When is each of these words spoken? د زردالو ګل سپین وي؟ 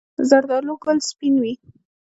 د 0.17 0.19
زردالو 0.29 0.73
ګل 0.83 0.97
سپین 1.09 1.35
وي؟ 1.41 1.53